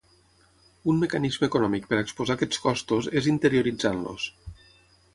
[0.93, 4.31] Un mecanisme econòmic per exposar aquests costos és interioritzant-los.